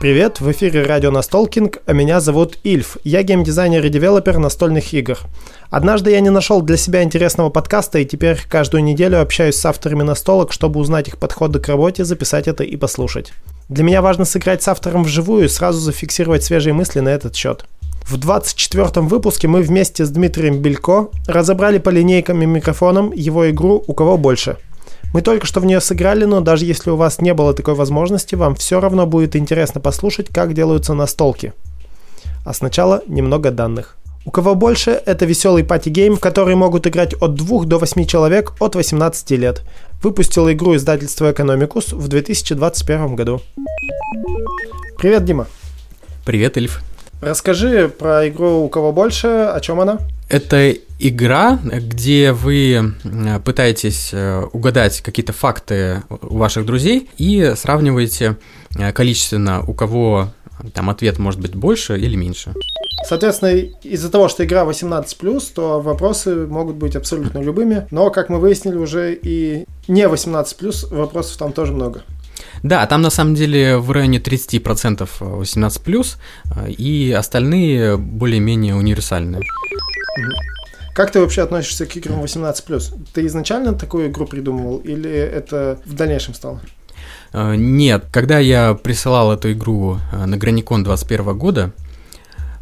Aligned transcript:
Привет, 0.00 0.40
в 0.40 0.48
эфире 0.52 0.84
радио 0.84 1.10
Настолкинг, 1.10 1.78
а 1.84 1.92
меня 1.92 2.20
зовут 2.20 2.56
Ильф. 2.62 2.98
Я 3.02 3.24
геймдизайнер 3.24 3.84
и 3.84 3.88
девелопер 3.88 4.38
настольных 4.38 4.92
игр. 4.94 5.18
Однажды 5.70 6.12
я 6.12 6.20
не 6.20 6.30
нашел 6.30 6.62
для 6.62 6.76
себя 6.76 7.02
интересного 7.02 7.50
подкаста 7.50 7.98
и 7.98 8.04
теперь 8.04 8.38
каждую 8.48 8.84
неделю 8.84 9.20
общаюсь 9.20 9.56
с 9.56 9.66
авторами 9.66 10.04
настолок, 10.04 10.52
чтобы 10.52 10.78
узнать 10.78 11.08
их 11.08 11.18
подходы 11.18 11.58
к 11.58 11.66
работе, 11.66 12.04
записать 12.04 12.46
это 12.46 12.62
и 12.62 12.76
послушать. 12.76 13.32
Для 13.68 13.82
меня 13.82 14.00
важно 14.00 14.24
сыграть 14.24 14.62
с 14.62 14.68
автором 14.68 15.02
вживую 15.02 15.46
и 15.46 15.48
сразу 15.48 15.80
зафиксировать 15.80 16.44
свежие 16.44 16.74
мысли 16.74 17.00
на 17.00 17.08
этот 17.08 17.34
счет. 17.34 17.64
В 18.06 18.14
24-м 18.18 19.08
выпуске 19.08 19.48
мы 19.48 19.62
вместе 19.62 20.04
с 20.04 20.10
Дмитрием 20.10 20.58
Белько 20.58 21.08
разобрали 21.26 21.78
по 21.78 21.90
линейкам 21.90 22.40
и 22.40 22.46
микрофонам 22.46 23.12
его 23.12 23.50
игру 23.50 23.82
«У 23.88 23.94
кого 23.94 24.16
больше». 24.16 24.58
Мы 25.14 25.22
только 25.22 25.46
что 25.46 25.60
в 25.60 25.64
нее 25.64 25.80
сыграли, 25.80 26.24
но 26.24 26.40
даже 26.40 26.66
если 26.66 26.90
у 26.90 26.96
вас 26.96 27.20
не 27.20 27.32
было 27.32 27.54
такой 27.54 27.74
возможности, 27.74 28.34
вам 28.34 28.54
все 28.54 28.80
равно 28.80 29.06
будет 29.06 29.36
интересно 29.36 29.80
послушать, 29.80 30.28
как 30.28 30.52
делаются 30.52 30.92
настолки. 30.92 31.54
А 32.44 32.52
сначала 32.52 33.02
немного 33.06 33.50
данных. 33.50 33.96
У 34.26 34.30
кого 34.30 34.54
больше, 34.54 34.90
это 34.90 35.24
веселый 35.24 35.64
party 35.64 35.90
game, 35.90 36.16
в 36.16 36.20
который 36.20 36.54
могут 36.54 36.86
играть 36.86 37.14
от 37.14 37.34
2 37.34 37.64
до 37.64 37.78
8 37.78 38.04
человек 38.04 38.52
от 38.60 38.74
18 38.74 39.30
лет. 39.30 39.62
Выпустил 40.02 40.50
игру 40.50 40.76
издательство 40.76 41.32
Economicus 41.32 41.94
в 41.94 42.08
2021 42.08 43.16
году. 43.16 43.40
Привет, 44.98 45.24
Дима. 45.24 45.46
Привет, 46.26 46.58
Эльф. 46.58 46.82
Расскажи 47.22 47.88
про 47.88 48.28
игру 48.28 48.64
«У 48.64 48.68
кого 48.68 48.92
больше», 48.92 49.26
о 49.26 49.58
чем 49.60 49.80
она? 49.80 49.98
Это 50.28 50.74
игра, 50.98 51.58
где 51.62 52.32
вы 52.32 52.94
э, 53.04 53.40
пытаетесь 53.40 54.10
э, 54.12 54.42
угадать 54.52 55.00
какие-то 55.00 55.32
факты 55.32 56.02
у 56.10 56.36
ваших 56.36 56.66
друзей 56.66 57.08
и 57.16 57.54
сравниваете 57.56 58.36
э, 58.76 58.92
количественно, 58.92 59.62
у 59.66 59.72
кого 59.72 60.28
там 60.74 60.90
ответ 60.90 61.18
может 61.18 61.40
быть 61.40 61.54
больше 61.54 61.98
или 61.98 62.16
меньше. 62.16 62.52
Соответственно, 63.06 63.52
из-за 63.82 64.10
того, 64.10 64.28
что 64.28 64.44
игра 64.44 64.64
18+, 64.64 65.52
то 65.54 65.80
вопросы 65.80 66.46
могут 66.46 66.76
быть 66.76 66.96
абсолютно 66.96 67.38
любыми, 67.38 67.86
но, 67.90 68.10
как 68.10 68.28
мы 68.28 68.38
выяснили 68.38 68.76
уже, 68.76 69.14
и 69.14 69.64
не 69.86 70.02
18+, 70.02 70.94
вопросов 70.94 71.36
там 71.38 71.52
тоже 71.52 71.72
много. 71.72 72.02
Да, 72.62 72.84
там 72.86 73.02
на 73.02 73.10
самом 73.10 73.34
деле 73.34 73.78
в 73.78 73.90
районе 73.92 74.18
30% 74.18 75.08
18+, 75.20 76.16
и 76.76 77.14
остальные 77.16 77.96
более-менее 77.96 78.74
универсальные. 78.74 79.42
Как 80.94 81.12
ты 81.12 81.20
вообще 81.20 81.42
относишься 81.42 81.86
к 81.86 81.94
играм 81.96 82.22
18+. 82.22 82.82
Ты 83.12 83.26
изначально 83.26 83.74
такую 83.74 84.08
игру 84.08 84.26
придумывал 84.26 84.78
или 84.78 85.10
это 85.10 85.78
в 85.84 85.94
дальнейшем 85.94 86.34
стало? 86.34 86.60
Э, 87.32 87.54
нет, 87.56 88.06
когда 88.10 88.38
я 88.38 88.74
присылал 88.74 89.32
эту 89.32 89.52
игру 89.52 89.98
э, 90.12 90.26
на 90.26 90.36
Граникон 90.36 90.84
21 90.84 91.38
года, 91.38 91.72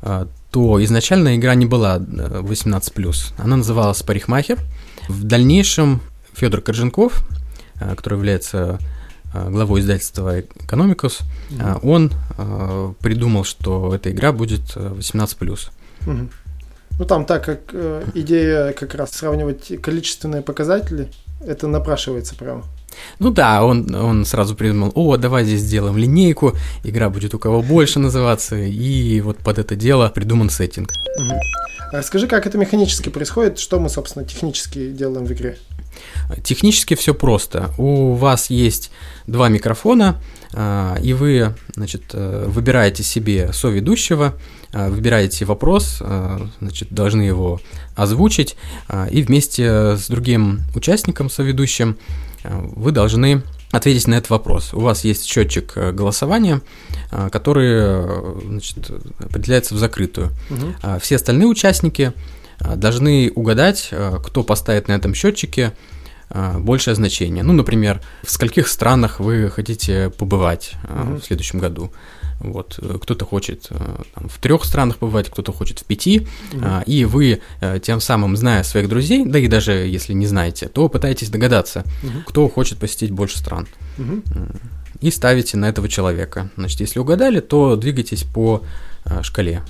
э, 0.03 0.27
то 0.51 0.85
изначально 0.85 1.37
игра 1.37 1.55
не 1.55 1.67
была 1.67 1.99
18+. 1.99 3.35
Она 3.39 3.57
называлась 3.57 4.03
«Парикмахер». 4.03 4.59
В 5.09 5.25
дальнейшем 5.25 6.01
Федор 6.35 6.61
Корженков, 6.61 7.27
который 7.79 8.15
является 8.15 8.79
главой 9.33 9.81
издательства 9.81 10.41
«Экономикус», 10.41 11.21
mm-hmm. 11.51 11.81
он 11.83 12.95
придумал, 13.01 13.45
что 13.45 13.95
эта 13.95 14.11
игра 14.11 14.33
будет 14.33 14.77
18+. 14.77 15.69
Mm-hmm. 16.07 16.29
Ну 16.99 17.05
там 17.05 17.27
так 17.27 17.45
как 17.45 17.61
э, 17.73 18.05
идея 18.15 18.73
как 18.73 18.95
раз 18.95 19.11
сравнивать 19.11 19.81
количественные 19.83 20.43
показатели, 20.43 21.09
это 21.45 21.67
напрашивается 21.67 22.35
прямо. 22.35 22.65
Ну 23.19 23.31
да, 23.31 23.65
он, 23.65 23.95
он 23.95 24.25
сразу 24.25 24.55
придумал, 24.55 24.93
о, 24.95 25.17
давай 25.17 25.45
здесь 25.45 25.61
сделаем 25.61 25.99
линейку, 25.99 26.55
игра 26.83 27.11
будет 27.11 27.35
у 27.35 27.39
кого 27.39 27.63
больше 27.63 27.99
называться, 27.99 28.57
и 28.57 29.21
вот 29.21 29.39
под 29.39 29.59
это 29.59 29.77
дело 29.77 30.09
придуман 30.09 30.49
сеттинг. 30.49 30.93
Угу. 31.19 31.35
Расскажи, 31.93 32.27
как 32.27 32.47
это 32.47 32.59
механически 32.59 33.11
происходит, 33.11 33.59
что 33.59 33.79
мы, 33.79 33.89
собственно, 33.89 34.25
технически 34.25 34.91
делаем 34.91 35.27
в 35.27 35.33
игре? 35.33 35.59
Технически 36.43 36.95
все 36.95 37.15
просто. 37.15 37.73
У 37.79 38.15
вас 38.15 38.51
есть 38.51 38.91
два 39.27 39.49
микрофона, 39.49 40.21
а, 40.53 40.97
и 41.03 41.13
вы 41.13 41.55
значит, 41.75 42.05
э, 42.13 42.47
выбираете 42.49 43.03
себе 43.03 43.53
соведущего, 43.53 44.35
а, 44.73 44.89
выбираете 44.89 45.45
вопрос, 45.45 45.99
а, 46.01 46.49
значит, 46.61 46.89
должны 46.91 47.23
его 47.23 47.61
озвучить, 47.95 48.57
и 49.11 49.23
вместе 49.23 49.97
с 49.97 50.09
другим 50.09 50.61
участником, 50.75 51.31
соведущим, 51.31 51.97
вы 52.45 52.93
должны 52.93 53.43
ответить 53.73 54.07
на 54.07 54.15
этот 54.15 54.31
вопрос. 54.31 54.73
У 54.73 54.81
вас 54.81 55.05
есть 55.05 55.27
счетчик 55.27 55.73
э, 55.77 55.93
голосования, 55.93 56.61
который 57.31 57.69
э, 57.73 58.41
значит, 58.45 58.91
определяется 59.19 59.75
в 59.75 59.79
закрытую. 59.79 60.31
Угу. 60.51 60.99
Все 61.01 61.17
остальные 61.17 61.49
участники 61.49 62.13
должны 62.61 63.31
угадать, 63.35 63.91
кто 64.25 64.43
поставит 64.43 64.89
на 64.89 64.93
этом 64.93 65.15
счетчике 65.15 65.73
а, 66.29 66.59
большее 66.59 66.95
значение. 66.95 67.45
Ну, 67.45 67.53
например, 67.53 68.01
в 68.23 68.31
скольких 68.31 68.67
странах 68.69 69.21
вы 69.21 69.49
хотите 69.49 70.11
побывать 70.11 70.73
угу. 70.85 71.17
в 71.17 71.25
следующем 71.25 71.61
году. 71.61 71.93
Вот, 72.41 72.79
кто-то 73.01 73.25
хочет 73.25 73.69
э, 73.71 74.03
там, 74.15 74.29
в 74.29 74.39
трех 74.39 74.67
странах 74.67 74.99
побывать, 74.99 75.31
кто-то 75.31 75.53
хочет 75.53 75.79
в 75.79 75.85
пяти, 75.85 76.29
угу. 76.53 76.67
и 76.85 77.07
вы 77.07 77.41
э, 77.61 77.81
тем 77.83 78.01
самым, 78.01 78.37
зная 78.37 78.63
своих 78.63 78.91
друзей, 78.91 79.25
да 79.25 79.39
и 79.39 79.49
даже 79.49 79.73
если 79.73 80.13
не 80.13 80.27
знаете, 80.27 80.69
то 80.69 80.89
пытаетесь 80.91 81.31
догадаться, 81.31 81.85
угу. 82.03 82.25
кто 82.27 82.49
хочет 82.49 82.79
посетить 82.79 83.11
больше 83.11 83.39
стран. 83.39 83.67
Угу. 83.97 84.23
И 85.01 85.11
ставите 85.11 85.57
на 85.57 85.67
этого 85.67 85.89
человека. 85.89 86.51
Значит, 86.57 86.81
если 86.81 86.99
угадали, 86.99 87.41
то 87.41 87.77
двигайтесь 87.77 88.25
по 88.25 88.63
шкале. 89.23 89.63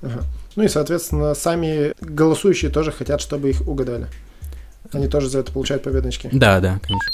Ага. 0.00 0.24
Ну 0.56 0.64
и, 0.64 0.68
соответственно, 0.68 1.34
сами 1.34 1.94
голосующие 2.00 2.70
тоже 2.70 2.92
хотят, 2.92 3.20
чтобы 3.20 3.50
их 3.50 3.66
угадали. 3.66 4.06
Они 4.92 5.08
тоже 5.08 5.28
за 5.28 5.40
это 5.40 5.52
получают 5.52 5.86
очки. 5.86 6.28
Да, 6.32 6.60
да, 6.60 6.80
конечно. 6.82 7.10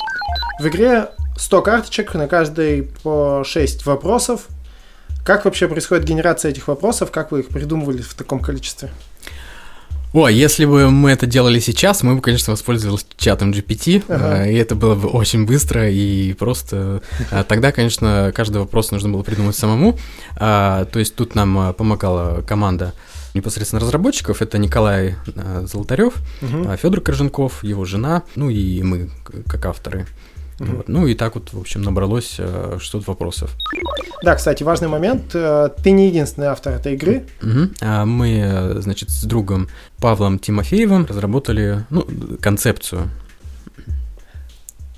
В 0.59 0.69
игре 0.69 1.09
100 1.37 1.63
карточек, 1.63 2.15
на 2.15 2.29
каждой 2.29 2.91
по 3.03 3.43
6 3.45 3.85
вопросов. 3.85 4.47
Как 5.25 5.45
вообще 5.45 5.69
происходит 5.69 6.05
генерация 6.05 6.51
этих 6.51 6.69
вопросов? 6.69 7.11
Как 7.11 7.33
вы 7.33 7.41
их 7.41 7.49
придумывали 7.49 8.01
в 8.01 8.15
таком 8.15 8.41
количестве? 8.41 8.91
О, 10.17 10.29
если 10.29 10.65
бы 10.65 10.91
мы 10.91 11.11
это 11.11 11.27
делали 11.27 11.59
сейчас, 11.59 12.03
мы 12.03 12.15
бы, 12.15 12.23
конечно, 12.23 12.53
воспользовались 12.53 13.07
чатом 13.19 13.51
GPT, 13.51 14.03
ага. 14.09 14.47
Э, 14.47 14.51
и 14.51 14.57
это 14.57 14.75
было 14.75 14.95
бы 14.95 15.09
очень 15.09 15.45
быстро 15.45 15.91
и 15.91 16.33
просто. 16.33 17.03
А 17.31 17.45
тогда, 17.45 17.71
конечно, 17.71 18.33
каждый 18.35 18.57
вопрос 18.63 18.91
нужно 18.93 19.11
было 19.11 19.23
придумать 19.23 19.57
самому. 19.57 19.99
А, 20.39 20.87
то 20.87 21.01
есть 21.01 21.17
тут 21.17 21.35
нам 21.35 21.69
э, 21.69 21.73
помогала 21.75 22.41
команда 22.41 22.95
непосредственно 23.35 23.81
разработчиков. 23.81 24.41
Это 24.41 24.57
Николай 24.57 25.17
Золотарев, 25.65 26.15
угу. 26.41 26.75
Федор 26.79 27.03
Корженков, 27.03 27.63
его 27.63 27.85
жена, 27.85 28.23
ну 28.37 28.49
и 28.49 28.83
мы 28.83 29.11
как 29.47 29.67
авторы. 29.67 30.07
Вот. 30.59 30.89
Ну 30.89 31.07
и 31.07 31.15
так 31.15 31.35
вот, 31.35 31.53
в 31.53 31.61
общем, 31.61 31.83
набралось 31.83 32.37
600 32.37 33.03
э, 33.03 33.05
вопросов. 33.07 33.55
Да, 34.23 34.35
кстати, 34.35 34.63
важный 34.63 34.89
момент. 34.89 35.35
Э, 35.35 35.69
ты 35.83 35.91
не 35.91 36.09
единственный 36.09 36.47
автор 36.47 36.75
этой 36.75 36.95
игры. 36.95 37.27
Угу. 37.43 37.87
Мы, 38.07 38.77
значит, 38.79 39.11
с 39.11 39.25
другом 39.25 39.69
Павлом 39.99 40.39
Тимофеевым 40.39 41.07
разработали 41.07 41.85
ну, 41.91 42.07
концепцию. 42.41 43.11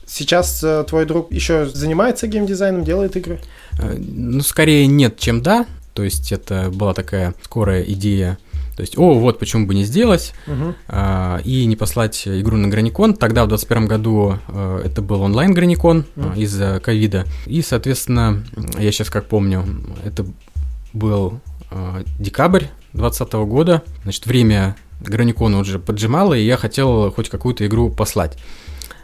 Сейчас 0.06 0.64
твой 0.86 1.04
друг 1.04 1.30
еще 1.32 1.66
занимается 1.66 2.28
геймдизайном, 2.28 2.82
делает 2.82 3.16
игры? 3.16 3.40
Ну, 3.78 4.40
скорее 4.40 4.86
нет, 4.86 5.18
чем 5.18 5.42
да. 5.42 5.66
То 5.92 6.04
есть 6.04 6.30
это 6.32 6.70
была 6.70 6.94
такая 6.94 7.34
скорая 7.42 7.82
идея 7.82 8.38
то 8.78 8.82
есть, 8.82 8.96
о, 8.96 9.14
вот 9.14 9.40
почему 9.40 9.66
бы 9.66 9.74
не 9.74 9.82
сделать, 9.82 10.32
угу. 10.46 10.72
а, 10.86 11.40
и 11.42 11.66
не 11.66 11.74
послать 11.74 12.28
игру 12.28 12.56
на 12.56 12.68
Граникон. 12.68 13.14
Тогда 13.14 13.44
в 13.44 13.48
2021 13.48 13.88
году 13.88 14.38
а, 14.46 14.80
это 14.84 15.02
был 15.02 15.22
онлайн 15.22 15.52
Граникон 15.52 16.04
угу. 16.14 16.28
а, 16.28 16.38
из-за 16.38 16.78
ковида. 16.78 17.24
И, 17.46 17.60
соответственно, 17.60 18.44
я 18.78 18.92
сейчас 18.92 19.10
как 19.10 19.26
помню, 19.26 19.64
это 20.04 20.24
был 20.92 21.40
а, 21.72 22.04
декабрь 22.20 22.66
2020 22.92 23.32
года. 23.48 23.82
Значит, 24.04 24.26
время 24.26 24.76
Граникона 25.00 25.58
уже 25.58 25.80
поджимало, 25.80 26.34
и 26.34 26.44
я 26.44 26.56
хотел 26.56 27.10
хоть 27.10 27.30
какую-то 27.30 27.66
игру 27.66 27.90
послать. 27.90 28.38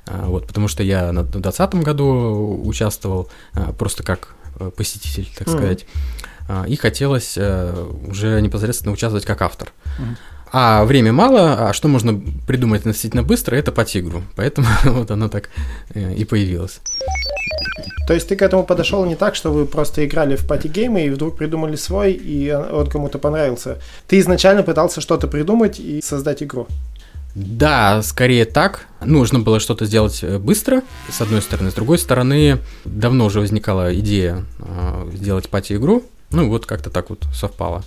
Вот, 0.06 0.46
потому 0.46 0.68
что 0.68 0.84
я 0.84 1.10
на 1.10 1.22
2020 1.24 1.74
году 1.82 2.62
участвовал 2.64 3.28
просто 3.76 4.04
как 4.04 4.36
э, 4.43 4.43
посетитель, 4.76 5.28
так 5.36 5.48
mm. 5.48 5.50
сказать. 5.50 5.86
А, 6.48 6.64
и 6.68 6.76
хотелось 6.76 7.34
э, 7.36 7.86
уже 8.06 8.40
непосредственно 8.40 8.92
участвовать 8.92 9.24
как 9.24 9.42
автор. 9.42 9.72
А 10.56 10.84
время 10.84 11.12
мало, 11.12 11.68
а 11.68 11.72
что 11.72 11.88
можно 11.88 12.22
придумать 12.46 12.82
относительно 12.82 13.24
быстро, 13.24 13.56
это 13.56 13.72
по 13.72 13.84
тигру. 13.84 14.22
Поэтому 14.36 14.68
вот 14.84 15.10
оно 15.10 15.28
так 15.28 15.50
э, 15.94 16.14
и 16.14 16.24
появилось. 16.24 16.80
То 18.06 18.14
есть 18.14 18.28
ты 18.28 18.36
к 18.36 18.42
этому 18.42 18.64
подошел 18.64 19.04
не 19.04 19.16
так, 19.16 19.34
что 19.34 19.50
вы 19.50 19.66
просто 19.66 20.04
играли 20.04 20.36
в 20.36 20.46
пати-геймы 20.46 21.06
и 21.06 21.10
вдруг 21.10 21.36
придумали 21.36 21.76
свой, 21.76 22.12
и 22.12 22.52
он 22.52 22.86
кому-то 22.86 23.18
понравился. 23.18 23.78
Ты 24.06 24.20
изначально 24.20 24.62
пытался 24.62 25.00
что-то 25.00 25.26
придумать 25.26 25.80
и 25.80 26.00
создать 26.02 26.42
игру. 26.42 26.68
Да, 27.34 28.00
скорее 28.02 28.44
так. 28.44 28.86
Нужно 29.04 29.40
было 29.40 29.58
что-то 29.58 29.86
сделать 29.86 30.22
э, 30.22 30.38
быстро, 30.38 30.82
с 31.10 31.20
одной 31.20 31.42
стороны. 31.42 31.70
С 31.70 31.74
другой 31.74 31.98
стороны, 31.98 32.58
давно 32.84 33.26
уже 33.26 33.40
возникала 33.40 33.94
идея 33.98 34.44
э, 34.60 35.10
сделать 35.14 35.48
пати-игру. 35.48 36.04
Ну, 36.30 36.48
вот 36.48 36.66
как-то 36.66 36.90
так 36.90 37.10
вот 37.10 37.24
совпало. 37.34 37.82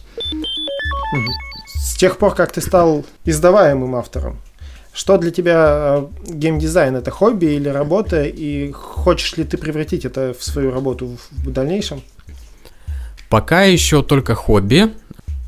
С 1.75 1.95
тех 1.95 2.17
пор, 2.17 2.35
как 2.35 2.51
ты 2.51 2.61
стал 2.61 3.05
издаваемым 3.23 3.95
автором, 3.95 4.37
что 4.93 5.17
для 5.17 5.31
тебя 5.31 5.99
э, 5.99 6.07
геймдизайн? 6.27 6.95
Это 6.97 7.11
хобби 7.11 7.45
или 7.45 7.69
работа? 7.69 8.23
И 8.25 8.71
хочешь 8.71 9.37
ли 9.37 9.45
ты 9.45 9.57
превратить 9.57 10.03
это 10.05 10.35
в 10.37 10.43
свою 10.43 10.71
работу 10.71 11.17
в 11.31 11.51
дальнейшем? 11.51 12.01
Пока 13.29 13.63
еще 13.63 14.03
только 14.03 14.35
хобби, 14.35 14.93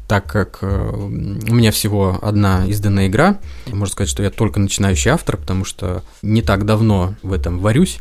так 0.09 0.25
как 0.25 0.57
э, 0.61 0.91
у 0.91 1.07
меня 1.53 1.71
всего 1.71 2.17
одна 2.21 2.65
изданная 2.65 3.07
игра. 3.07 3.39
Можно 3.67 3.93
сказать, 3.93 4.09
что 4.09 4.23
я 4.23 4.31
только 4.31 4.59
начинающий 4.59 5.11
автор, 5.11 5.37
потому 5.37 5.63
что 5.63 6.03
не 6.23 6.41
так 6.41 6.65
давно 6.65 7.13
в 7.21 7.31
этом 7.31 7.59
варюсь. 7.59 7.99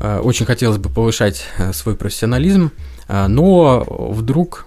Э, 0.00 0.20
очень 0.20 0.46
хотелось 0.46 0.78
бы 0.78 0.88
повышать 0.88 1.44
свой 1.72 1.96
профессионализм, 1.96 2.70
но 3.08 3.84
вдруг 3.88 4.66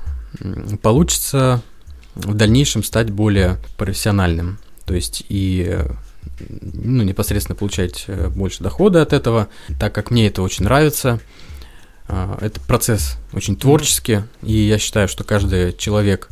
получится 0.82 1.62
в 2.16 2.34
дальнейшем 2.34 2.84
стать 2.84 3.12
более 3.12 3.58
профессиональным 3.78 4.60
то 4.86 4.96
есть 4.96 5.24
и 5.30 5.80
ну, 6.50 7.04
непосредственно 7.04 7.56
получать 7.56 8.06
э, 8.08 8.28
больше 8.28 8.62
дохода 8.62 9.02
от 9.02 9.14
этого, 9.14 9.48
так 9.80 9.94
как 9.94 10.12
мне 10.12 10.28
это 10.28 10.42
очень 10.42 10.66
нравится. 10.66 11.20
Это 12.08 12.60
процесс 12.68 13.16
очень 13.32 13.56
творческий, 13.56 14.24
и 14.44 14.52
я 14.52 14.80
считаю, 14.80 15.08
что 15.08 15.24
каждый 15.24 15.72
человек 15.72 16.28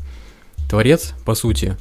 творец, 0.70 1.14
по 1.26 1.36
сути, 1.36 1.76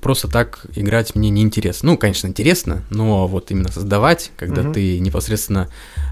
просто 0.00 0.28
так 0.28 0.66
играть 0.74 1.14
мне 1.14 1.30
не 1.30 1.42
интересно. 1.42 1.92
Ну, 1.92 1.98
конечно, 1.98 2.26
интересно, 2.26 2.82
но 2.90 3.26
вот 3.26 3.50
именно 3.50 3.70
создавать, 3.70 4.32
когда 4.36 4.62
mm 4.62 4.72
ты 4.72 4.98
непосредственно 4.98 5.68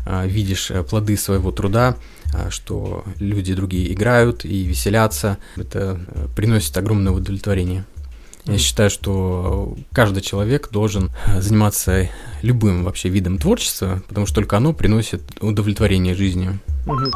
а, 0.07 0.27
видишь 0.27 0.71
э, 0.71 0.83
плоды 0.83 1.17
своего 1.17 1.51
труда, 1.51 1.97
а, 2.33 2.51
что 2.51 3.05
люди 3.19 3.53
другие 3.55 3.93
играют 3.93 4.45
и 4.45 4.63
веселятся, 4.63 5.39
это 5.57 6.01
э, 6.07 6.29
приносит 6.35 6.77
огромное 6.77 7.13
удовлетворение. 7.13 7.85
Я 8.47 8.59
считаю, 8.59 8.91
что 8.91 9.77
каждый 9.93 10.21
человек 10.21 10.69
должен 10.71 11.11
заниматься 11.39 12.11
любым 12.43 12.85
вообще 12.85 13.09
видом 13.09 13.39
творчества, 13.39 14.03
потому 14.07 14.27
что 14.27 14.37
только 14.37 14.59
оно 14.59 14.75
приносит 14.75 15.23
удовлетворение 15.41 16.15
жизни. 16.15 16.59
Угу. 16.87 17.11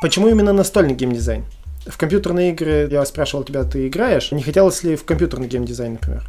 Почему 0.00 0.28
именно 0.28 0.54
настольный 0.54 0.94
геймдизайн? 0.94 1.44
В 1.86 1.96
компьютерные 1.96 2.52
игры 2.52 2.88
я 2.90 3.04
спрашивал 3.04 3.44
тебя, 3.44 3.64
ты 3.64 3.86
играешь? 3.86 4.32
Не 4.32 4.42
хотелось 4.42 4.82
ли 4.82 4.96
в 4.96 5.04
компьютерный 5.04 5.46
геймдизайн, 5.46 5.92
например? 5.94 6.28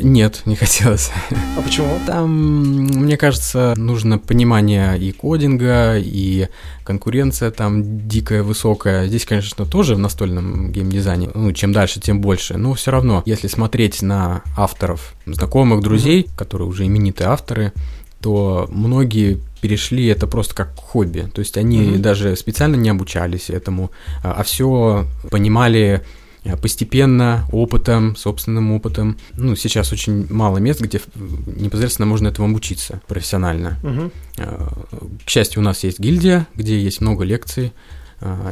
Нет, 0.00 0.42
не 0.46 0.56
хотелось. 0.56 1.12
А 1.56 1.62
почему? 1.62 1.98
Там, 2.06 2.28
мне 2.28 3.16
кажется, 3.16 3.72
нужно 3.76 4.18
понимание 4.18 4.98
и 4.98 5.12
кодинга, 5.12 5.96
и 5.96 6.48
конкуренция 6.84 7.52
там 7.52 8.08
дикая, 8.08 8.42
высокая. 8.42 9.06
Здесь, 9.06 9.24
конечно, 9.24 9.64
тоже 9.64 9.94
в 9.94 10.00
настольном 10.00 10.72
геймдизайне, 10.72 11.30
ну, 11.34 11.52
чем 11.52 11.72
дальше, 11.72 12.00
тем 12.00 12.20
больше. 12.20 12.56
Но 12.56 12.74
все 12.74 12.90
равно, 12.90 13.22
если 13.26 13.46
смотреть 13.46 14.02
на 14.02 14.42
авторов, 14.56 15.14
знакомых, 15.24 15.82
друзей, 15.82 16.22
mm-hmm. 16.22 16.36
которые 16.36 16.66
уже 16.66 16.84
именитые 16.84 17.28
авторы, 17.28 17.72
то 18.20 18.66
многие 18.70 19.38
перешли 19.66 20.06
это 20.06 20.26
просто 20.26 20.54
как 20.54 20.76
хобби. 20.76 21.28
То 21.34 21.40
есть 21.40 21.56
они 21.56 21.80
mm-hmm. 21.80 21.98
даже 21.98 22.36
специально 22.36 22.76
не 22.76 22.88
обучались 22.88 23.50
этому, 23.50 23.90
а, 24.22 24.32
а 24.32 24.42
все 24.42 25.06
понимали 25.30 26.02
Э, 26.46 26.56
постепенно, 26.56 27.44
опытом, 27.50 28.14
собственным 28.14 28.72
опытом. 28.72 29.18
Ну, 29.34 29.56
сейчас 29.56 29.92
очень 29.92 30.26
мало 30.30 30.58
мест, 30.58 30.80
где 30.80 31.00
непосредственно 31.16 32.06
можно 32.06 32.28
этому 32.28 32.48
обучиться 32.48 33.00
профессионально. 33.08 33.78
Угу. 33.82 34.10
К 35.24 35.28
счастью, 35.28 35.60
у 35.60 35.64
нас 35.64 35.82
есть 35.82 35.98
гильдия, 35.98 36.46
где 36.54 36.80
есть 36.80 37.00
много 37.00 37.24
лекций, 37.24 37.72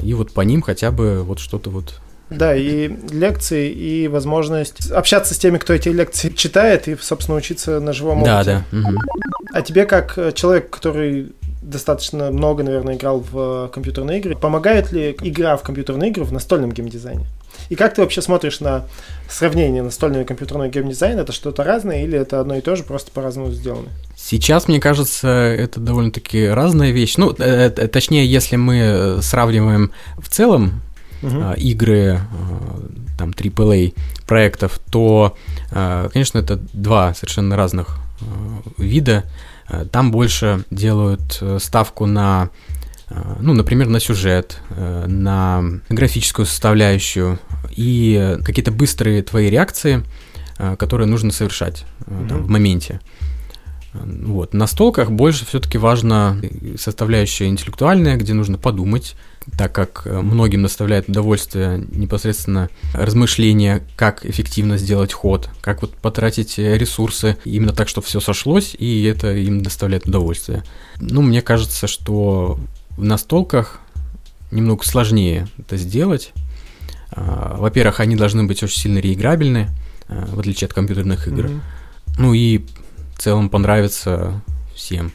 и 0.02 0.14
вот 0.14 0.32
по 0.32 0.40
ним 0.40 0.60
хотя 0.60 0.90
бы 0.90 1.22
вот 1.22 1.38
что-то 1.38 1.70
вот 1.70 2.00
да, 2.30 2.54
и 2.54 2.88
лекции, 3.10 3.70
и 3.70 4.08
возможность 4.08 4.90
общаться 4.90 5.34
с 5.34 5.38
теми, 5.38 5.58
кто 5.58 5.72
эти 5.72 5.88
лекции 5.88 6.30
читает, 6.30 6.88
и, 6.88 6.96
собственно, 6.96 7.36
учиться 7.36 7.80
на 7.80 7.92
живом 7.92 8.22
опыте. 8.22 8.44
Да, 8.44 8.44
да. 8.44 8.78
Угу. 8.78 8.98
А 9.52 9.62
тебе, 9.62 9.86
как 9.86 10.18
человек, 10.34 10.70
который 10.70 11.32
достаточно 11.64 12.30
много, 12.30 12.62
наверное, 12.62 12.96
играл 12.96 13.20
в 13.20 13.70
компьютерные 13.72 14.18
игры, 14.18 14.36
помогает 14.36 14.92
ли 14.92 15.16
игра 15.22 15.56
в 15.56 15.62
компьютерные 15.62 16.10
игры 16.10 16.24
в 16.24 16.32
настольном 16.32 16.72
геймдизайне? 16.72 17.26
И 17.68 17.76
как 17.76 17.94
ты 17.94 18.02
вообще 18.02 18.20
смотришь 18.20 18.60
на 18.60 18.84
сравнение 19.28 19.82
настольного 19.82 20.22
и 20.22 20.26
компьютерного 20.26 20.68
геймдизайна? 20.68 21.20
Это 21.20 21.32
что-то 21.32 21.64
разное 21.64 22.02
или 22.04 22.18
это 22.18 22.40
одно 22.40 22.56
и 22.56 22.60
то 22.60 22.76
же, 22.76 22.82
просто 22.82 23.10
по-разному 23.10 23.50
сделано? 23.52 23.88
Сейчас, 24.16 24.68
мне 24.68 24.80
кажется, 24.80 25.28
это 25.28 25.80
довольно-таки 25.80 26.46
разная 26.46 26.90
вещь. 26.90 27.16
Ну, 27.16 27.34
э, 27.38 27.70
э, 27.74 27.88
точнее, 27.88 28.26
если 28.26 28.56
мы 28.56 29.18
сравниваем 29.22 29.92
в 30.18 30.28
целом 30.28 30.82
угу. 31.24 31.52
игры 31.56 32.20
там 33.18 33.30
AAA 33.30 33.94
проектов, 34.26 34.80
то, 34.90 35.36
конечно, 35.70 36.38
это 36.38 36.56
два 36.72 37.14
совершенно 37.14 37.56
разных 37.56 37.98
вида. 38.76 39.24
Там 39.92 40.10
больше 40.10 40.64
делают 40.70 41.42
ставку 41.58 42.06
на 42.06 42.50
Э, 43.10 43.36
ну, 43.40 43.52
например, 43.52 43.88
на 43.88 44.00
сюжет, 44.00 44.60
э, 44.70 45.06
на 45.06 45.62
графическую 45.88 46.46
составляющую 46.46 47.38
и 47.70 48.38
какие-то 48.44 48.70
быстрые 48.70 49.22
твои 49.22 49.50
реакции, 49.50 50.02
э, 50.58 50.76
которые 50.76 51.06
нужно 51.06 51.30
совершать 51.30 51.84
mm-hmm. 52.00 52.28
там, 52.28 52.42
в 52.42 52.48
моменте. 52.48 53.00
Вот. 53.92 54.54
На 54.54 54.66
столках 54.66 55.12
больше 55.12 55.46
все-таки 55.46 55.78
важна 55.78 56.36
составляющая 56.76 57.46
интеллектуальная, 57.46 58.16
где 58.16 58.34
нужно 58.34 58.58
подумать, 58.58 59.14
так 59.56 59.72
как 59.72 60.06
многим 60.06 60.62
доставляет 60.62 61.08
удовольствие 61.08 61.84
непосредственно 61.92 62.70
размышления, 62.92 63.82
как 63.96 64.24
эффективно 64.24 64.78
сделать 64.78 65.12
ход, 65.12 65.50
как 65.60 65.82
вот 65.82 65.94
потратить 65.94 66.58
ресурсы 66.58 67.36
именно 67.44 67.72
так, 67.72 67.88
чтобы 67.88 68.06
все 68.06 68.20
сошлось, 68.20 68.74
и 68.78 69.04
это 69.04 69.34
им 69.34 69.62
доставляет 69.62 70.06
удовольствие. 70.06 70.64
Ну, 70.98 71.22
мне 71.22 71.42
кажется, 71.42 71.86
что 71.86 72.58
в 72.96 73.04
настолках 73.04 73.80
немного 74.50 74.84
сложнее 74.84 75.48
это 75.58 75.76
сделать. 75.76 76.32
А, 77.10 77.56
во-первых, 77.58 78.00
они 78.00 78.16
должны 78.16 78.44
быть 78.44 78.62
очень 78.62 78.80
сильно 78.80 78.98
реиграбельны, 78.98 79.68
а, 80.08 80.26
в 80.26 80.40
отличие 80.40 80.66
от 80.66 80.74
компьютерных 80.74 81.28
игр. 81.28 81.46
Mm-hmm. 81.46 81.60
Ну 82.18 82.34
и 82.34 82.64
в 83.16 83.18
целом 83.18 83.48
понравится 83.48 84.42
всем. 84.74 85.12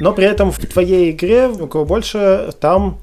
Но 0.00 0.12
при 0.12 0.26
этом 0.26 0.50
в 0.50 0.58
твоей 0.58 1.10
игре, 1.10 1.48
у 1.48 1.66
кого 1.66 1.84
больше, 1.84 2.52
там 2.60 2.98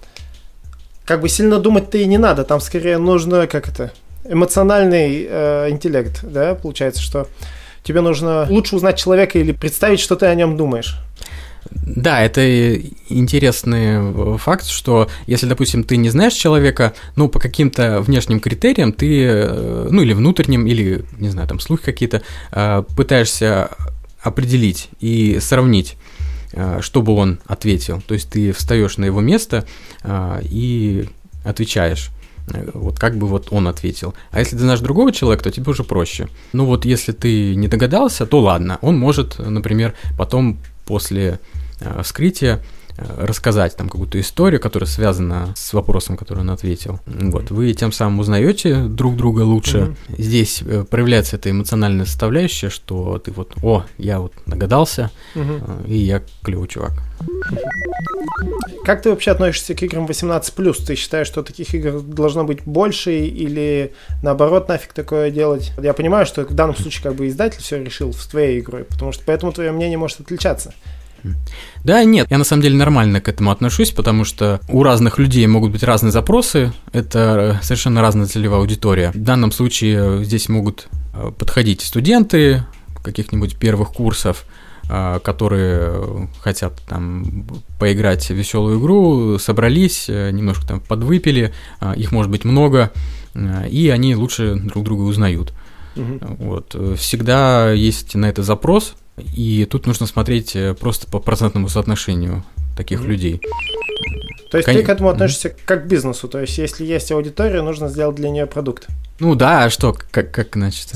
как 1.05 1.21
бы 1.21 1.29
сильно 1.29 1.57
думать-то 1.57 1.97
и 1.97 2.05
не 2.05 2.17
надо. 2.17 2.43
Там 2.43 2.59
скорее 2.59 2.97
нужно, 2.97 3.47
как 3.47 3.67
это, 3.67 3.91
эмоциональный 4.25 5.25
э, 5.27 5.69
интеллект, 5.69 6.19
да, 6.23 6.55
получается, 6.55 7.01
что 7.01 7.27
тебе 7.83 8.01
нужно 8.01 8.45
лучше 8.49 8.75
узнать 8.75 8.97
человека 8.97 9.39
или 9.39 9.51
представить, 9.51 9.99
что 9.99 10.15
ты 10.15 10.27
о 10.27 10.35
нем 10.35 10.57
думаешь. 10.57 10.99
Да, 11.71 12.21
это 12.21 12.75
интересный 13.09 14.37
факт, 14.37 14.65
что 14.65 15.09
если, 15.25 15.45
допустим, 15.45 15.83
ты 15.83 15.97
не 15.97 16.09
знаешь 16.09 16.33
человека, 16.33 16.93
ну, 17.15 17.27
по 17.27 17.39
каким-то 17.39 18.01
внешним 18.01 18.39
критериям 18.39 18.93
ты, 18.93 19.23
э, 19.23 19.87
ну, 19.89 20.01
или 20.01 20.13
внутренним, 20.13 20.67
или, 20.67 21.03
не 21.17 21.29
знаю, 21.29 21.47
там, 21.47 21.59
слухи 21.59 21.83
какие-то, 21.83 22.21
э, 22.51 22.83
пытаешься 22.95 23.71
определить 24.21 24.89
и 24.99 25.39
сравнить 25.39 25.97
э, 26.53 26.79
чтобы 26.81 27.13
он 27.13 27.39
ответил. 27.45 28.01
То 28.05 28.13
есть 28.13 28.29
ты 28.29 28.51
встаешь 28.51 28.97
на 28.97 29.05
его 29.05 29.21
место 29.21 29.65
и 30.41 31.07
отвечаешь. 31.43 32.11
Вот 32.73 32.99
как 32.99 33.17
бы 33.17 33.27
вот 33.27 33.47
он 33.51 33.67
ответил. 33.67 34.13
А 34.31 34.39
если 34.39 34.55
ты 34.55 34.63
знаешь 34.63 34.79
другого 34.79 35.11
человека, 35.11 35.43
то 35.43 35.51
тебе 35.51 35.69
уже 35.69 35.83
проще. 35.83 36.27
Ну 36.53 36.65
вот 36.65 36.85
если 36.85 37.11
ты 37.11 37.55
не 37.55 37.67
догадался, 37.67 38.25
то 38.25 38.39
ладно. 38.39 38.79
Он 38.81 38.97
может, 38.97 39.37
например, 39.39 39.93
потом 40.17 40.57
после 40.85 41.39
э, 41.79 42.01
вскрытия 42.03 42.55
э, 42.57 42.61
рассказать 43.17 43.75
там 43.75 43.89
какую-то 43.89 44.19
историю, 44.19 44.59
которая 44.59 44.87
связана 44.87 45.53
с 45.55 45.73
вопросом, 45.73 46.17
который 46.17 46.39
он 46.39 46.49
ответил. 46.49 46.99
Вот, 47.05 47.51
вы 47.51 47.73
тем 47.73 47.91
самым 47.91 48.19
узнаете 48.19 48.83
друг 48.83 49.15
друга 49.15 49.41
лучше. 49.41 49.77
Mm-hmm. 49.77 50.21
Здесь 50.21 50.61
э, 50.61 50.85
проявляется 50.89 51.35
эта 51.35 51.51
эмоциональная 51.51 52.05
составляющая, 52.05 52.69
что 52.69 53.19
ты 53.19 53.31
вот, 53.31 53.53
о, 53.63 53.85
я 53.97 54.19
вот 54.19 54.33
догадался, 54.45 55.11
mm-hmm. 55.35 55.87
и 55.87 55.97
я 55.97 56.23
клевый 56.43 56.67
чувак. 56.67 56.93
Как 58.85 59.01
ты 59.01 59.09
вообще 59.09 59.31
относишься 59.31 59.75
к 59.75 59.83
играм 59.83 60.05
18+. 60.05 60.85
Ты 60.85 60.95
считаешь, 60.95 61.27
что 61.27 61.43
таких 61.43 61.73
игр 61.75 62.01
должно 62.01 62.43
быть 62.43 62.63
больше 62.63 63.19
или 63.19 63.93
наоборот 64.23 64.67
нафиг 64.67 64.93
такое 64.93 65.29
делать? 65.29 65.71
Я 65.81 65.93
понимаю, 65.93 66.25
что 66.25 66.43
в 66.43 66.53
данном 66.53 66.75
случае 66.75 67.03
как 67.03 67.15
бы 67.15 67.27
издатель 67.27 67.61
все 67.61 67.83
решил 67.83 68.13
с 68.13 68.25
твоей 68.27 68.59
игрой, 68.59 68.85
потому 68.85 69.11
что 69.11 69.23
поэтому 69.25 69.51
твое 69.51 69.71
мнение 69.71 69.97
может 69.97 70.21
отличаться. 70.21 70.73
Да, 71.83 72.03
нет, 72.03 72.27
я 72.29 72.37
на 72.37 72.43
самом 72.43 72.63
деле 72.63 72.75
нормально 72.75 73.21
к 73.21 73.27
этому 73.27 73.51
отношусь, 73.51 73.91
потому 73.91 74.25
что 74.25 74.59
у 74.67 74.83
разных 74.83 75.17
людей 75.17 75.45
могут 75.47 75.71
быть 75.71 75.83
разные 75.83 76.11
запросы, 76.11 76.73
это 76.91 77.59
совершенно 77.63 78.01
разная 78.01 78.27
целевая 78.27 78.59
аудитория. 78.59 79.11
В 79.11 79.17
данном 79.17 79.51
случае 79.51 80.23
здесь 80.23 80.49
могут 80.49 80.87
э, 81.13 81.31
подходить 81.37 81.81
студенты, 81.81 82.63
каких-нибудь 83.03 83.57
первых 83.57 83.89
курсов, 83.89 84.45
которые 85.23 86.27
хотят 86.41 86.81
там 86.87 87.45
поиграть 87.77 88.25
в 88.25 88.33
веселую 88.33 88.79
игру, 88.79 89.37
собрались, 89.37 90.09
э, 90.09 90.31
немножко 90.31 90.67
там 90.67 90.79
подвыпили, 90.79 91.53
их 91.95 92.11
может 92.11 92.31
быть 92.31 92.43
много, 92.43 92.91
и 93.69 93.89
они 93.93 94.15
лучше 94.15 94.55
друг 94.55 94.83
друга 94.83 95.03
узнают. 95.03 95.53
Угу. 95.95 96.19
Вот. 96.39 96.97
Всегда 96.97 97.71
есть 97.71 98.15
на 98.15 98.25
это 98.25 98.41
запрос, 98.41 98.95
и 99.33 99.65
тут 99.65 99.85
нужно 99.87 100.05
смотреть 100.05 100.55
э, 100.55 100.73
просто 100.73 101.07
по 101.07 101.19
процентному 101.19 101.69
соотношению 101.69 102.43
таких 102.75 103.01
угу. 103.01 103.09
людей. 103.09 103.41
То 104.51 104.57
есть 104.57 104.65
Кон... 104.65 104.75
ты 104.75 104.83
к 104.83 104.89
этому 104.89 105.09
относишься 105.09 105.53
как 105.65 105.83
к 105.83 105.87
бизнесу, 105.87 106.27
то 106.27 106.39
есть 106.39 106.57
если 106.57 106.83
есть 106.85 107.11
аудитория, 107.11 107.61
нужно 107.61 107.87
сделать 107.87 108.15
для 108.15 108.29
нее 108.29 108.47
продукт. 108.47 108.87
Ну 109.19 109.35
да, 109.35 109.65
а 109.65 109.69
что, 109.69 109.95
как, 110.11 110.31
как 110.31 110.55
значит? 110.55 110.93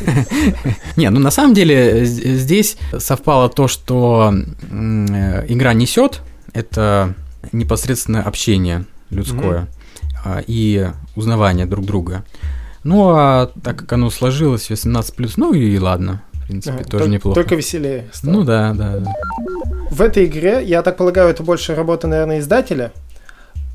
Не, 0.96 1.10
ну 1.10 1.20
на 1.20 1.30
самом 1.30 1.54
деле 1.54 2.04
здесь 2.04 2.76
совпало 2.98 3.48
то, 3.48 3.66
что 3.66 4.32
игра 4.70 5.72
несет, 5.72 6.20
это 6.52 7.14
непосредственно 7.52 8.22
общение 8.22 8.84
людское 9.08 9.68
и 10.46 10.90
узнавание 11.16 11.66
друг 11.66 11.86
друга. 11.86 12.24
Ну 12.84 13.10
а 13.10 13.50
так 13.62 13.78
как 13.78 13.92
оно 13.94 14.10
сложилось 14.10 14.70
18 14.70 15.14
плюс, 15.14 15.36
ну 15.36 15.52
и 15.52 15.78
ладно, 15.78 16.22
принципе, 16.50 16.84
тоже 16.84 16.90
только, 16.90 17.08
неплохо. 17.08 17.34
Только 17.34 17.54
веселее. 17.54 18.08
Стало. 18.12 18.32
Ну 18.32 18.44
да, 18.44 18.74
да. 18.74 19.02
В 19.90 20.02
этой 20.02 20.26
игре, 20.26 20.62
я 20.64 20.82
так 20.82 20.96
полагаю, 20.96 21.30
это 21.30 21.42
больше 21.42 21.74
работа, 21.74 22.06
наверное, 22.06 22.40
издателя, 22.40 22.92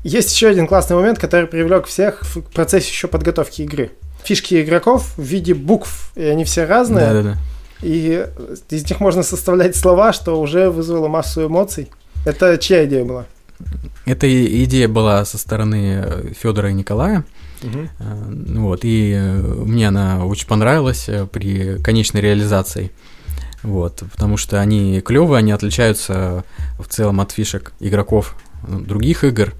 есть 0.02 0.32
еще 0.32 0.48
один 0.48 0.66
классный 0.66 0.96
момент, 0.96 1.18
который 1.18 1.46
привлек 1.46 1.86
всех 1.86 2.22
в 2.22 2.40
процессе 2.42 2.88
еще 2.88 3.08
подготовки 3.08 3.62
игры. 3.62 3.90
Фишки 4.22 4.62
игроков 4.62 5.14
в 5.16 5.22
виде 5.22 5.54
букв, 5.54 6.12
и 6.14 6.22
они 6.22 6.44
все 6.44 6.64
разные. 6.64 7.06
Да-да-да. 7.06 7.36
И 7.82 8.26
из 8.70 8.88
них 8.88 9.00
можно 9.00 9.22
составлять 9.22 9.76
слова, 9.76 10.12
что 10.12 10.40
уже 10.40 10.70
вызвало 10.70 11.08
массу 11.08 11.46
эмоций. 11.46 11.90
Это 12.24 12.56
чья 12.58 12.84
идея 12.86 13.04
была? 13.04 13.26
Эта 14.04 14.26
идея 14.64 14.88
была 14.88 15.24
со 15.24 15.38
стороны 15.38 16.34
Федора 16.38 16.70
и 16.70 16.74
Николая. 16.74 17.24
Угу. 17.62 18.60
Вот, 18.60 18.84
и 18.84 19.12
э, 19.12 19.40
мне 19.40 19.88
она 19.88 20.26
очень 20.26 20.46
понравилась 20.46 21.08
э, 21.08 21.26
при 21.26 21.78
конечной 21.82 22.20
реализации. 22.20 22.90
Вот, 23.62 24.02
потому 24.12 24.36
что 24.36 24.60
они 24.60 25.00
клевые, 25.00 25.38
они 25.38 25.52
отличаются 25.52 26.44
в 26.78 26.86
целом 26.88 27.20
от 27.20 27.32
фишек 27.32 27.72
игроков 27.80 28.36
других 28.68 29.24
игр. 29.24 29.54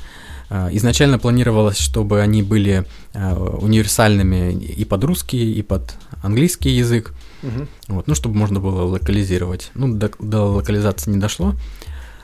Изначально 0.70 1.18
планировалось, 1.18 1.78
чтобы 1.78 2.20
они 2.20 2.44
были 2.44 2.84
универсальными 3.14 4.52
и 4.52 4.84
под 4.84 5.02
русский, 5.02 5.52
и 5.54 5.62
под 5.62 5.94
английский 6.22 6.70
язык, 6.70 7.14
угу. 7.42 7.66
вот, 7.88 8.06
ну, 8.06 8.14
чтобы 8.14 8.36
можно 8.36 8.60
было 8.60 8.82
локализировать. 8.82 9.72
Ну, 9.74 9.92
до, 9.92 10.08
до 10.20 10.42
локализации 10.44 11.10
не 11.10 11.18
дошло, 11.18 11.56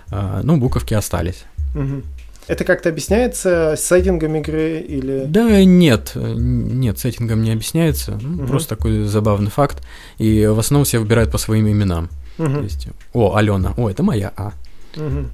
но 0.08 0.56
буковки 0.56 0.94
остались. 0.94 1.46
Угу. 1.74 2.02
Это 2.48 2.64
как-то 2.64 2.88
объясняется 2.88 3.74
сеттингом 3.78 4.34
игры 4.36 4.80
или... 4.80 5.24
Да, 5.26 5.64
нет, 5.64 6.12
нет, 6.14 6.98
сеттингом 6.98 7.42
не 7.42 7.52
объясняется, 7.52 8.14
угу. 8.14 8.46
просто 8.46 8.70
такой 8.70 9.04
забавный 9.04 9.50
факт. 9.50 9.82
И 10.18 10.46
в 10.46 10.58
основном 10.58 10.84
все 10.84 10.98
выбирают 10.98 11.30
по 11.30 11.38
своим 11.38 11.68
именам. 11.68 12.10
Угу. 12.38 12.52
То 12.52 12.62
есть, 12.62 12.88
о, 13.12 13.36
Алена, 13.36 13.74
о, 13.76 13.88
это 13.88 14.02
моя 14.02 14.32
А. 14.36 14.52
Угу. 14.96 15.26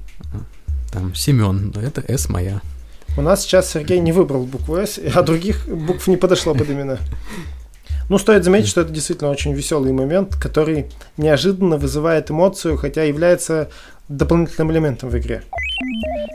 Там 0.91 1.15
Семен, 1.15 1.73
это 1.75 2.03
С 2.07 2.29
моя. 2.29 2.61
У 3.17 3.21
нас 3.21 3.41
сейчас 3.41 3.71
Сергей 3.71 3.99
не 3.99 4.11
выбрал 4.11 4.45
букву 4.45 4.77
«С», 4.77 4.99
а 5.13 5.21
других 5.23 5.67
букв 5.67 6.07
не 6.07 6.15
подошло 6.15 6.53
под 6.53 6.69
имена. 6.69 6.99
Ну, 8.09 8.17
стоит 8.17 8.43
заметить, 8.43 8.67
что 8.67 8.81
это 8.81 8.91
действительно 8.91 9.29
очень 9.29 9.53
веселый 9.53 9.93
момент, 9.93 10.35
который 10.35 10.87
неожиданно 11.17 11.77
вызывает 11.77 12.31
эмоцию, 12.31 12.75
хотя 12.75 13.03
является 13.03 13.69
дополнительным 14.07 14.71
элементом 14.71 15.09
в 15.09 15.17
игре. 15.17 15.43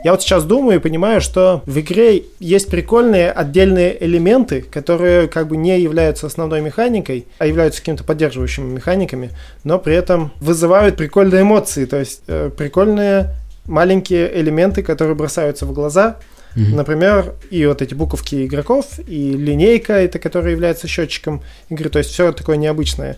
Я 0.05 0.11
вот 0.11 0.21
сейчас 0.21 0.45
думаю 0.45 0.77
и 0.77 0.81
понимаю, 0.81 1.19
что 1.19 1.61
в 1.65 1.77
игре 1.77 2.23
есть 2.39 2.69
прикольные 2.69 3.29
отдельные 3.29 4.03
элементы, 4.05 4.61
которые 4.61 5.27
как 5.27 5.47
бы 5.47 5.57
не 5.57 5.77
являются 5.77 6.27
основной 6.27 6.61
механикой, 6.61 7.27
а 7.39 7.45
являются 7.45 7.81
какими-то 7.81 8.05
поддерживающими 8.05 8.75
механиками, 8.75 9.31
но 9.65 9.77
при 9.77 9.95
этом 9.95 10.31
вызывают 10.39 10.95
прикольные 10.95 11.41
эмоции, 11.41 11.85
то 11.85 11.99
есть 11.99 12.21
э, 12.27 12.51
прикольные 12.55 13.31
маленькие 13.65 14.39
элементы, 14.39 14.81
которые 14.81 15.15
бросаются 15.15 15.65
в 15.65 15.73
глаза– 15.73 16.17
Mm-hmm. 16.55 16.75
Например, 16.75 17.33
и 17.49 17.65
вот 17.65 17.81
эти 17.81 17.93
буковки 17.93 18.45
игроков, 18.45 18.99
и 19.07 19.33
линейка, 19.33 19.93
это 19.93 20.19
которая 20.19 20.51
является 20.51 20.87
счетчиком 20.87 21.41
игры, 21.69 21.89
то 21.89 21.99
есть 21.99 22.11
все 22.11 22.31
такое 22.31 22.57
необычное. 22.57 23.17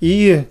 И 0.00 0.44